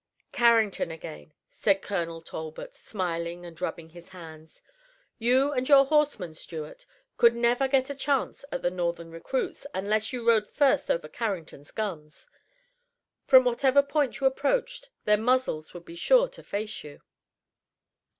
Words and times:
"Carrington 0.31 0.89
again," 0.89 1.31
said 1.51 1.83
Colonel 1.83 2.23
Talbot, 2.23 2.73
smiling 2.73 3.45
and 3.45 3.61
rubbing 3.61 3.89
his 3.89 4.09
hands. 4.09 4.63
"You 5.19 5.51
and 5.51 5.69
your 5.69 5.85
horsemen, 5.85 6.33
Stuart, 6.33 6.87
could 7.17 7.35
never 7.35 7.67
get 7.67 7.91
a 7.91 7.93
chance 7.93 8.43
at 8.51 8.63
the 8.63 8.71
Northern 8.71 9.11
recruits, 9.11 9.67
unless 9.75 10.11
you 10.11 10.27
rode 10.27 10.47
first 10.47 10.89
over 10.89 11.07
Carrington's 11.07 11.69
guns. 11.69 12.27
From 13.27 13.45
whatever 13.45 13.83
point 13.83 14.19
you 14.19 14.25
approached 14.25 14.89
their 15.05 15.17
muzzles 15.17 15.71
would 15.75 15.85
be 15.85 15.95
sure 15.95 16.27
to 16.29 16.41
face 16.41 16.83
you." 16.83 17.03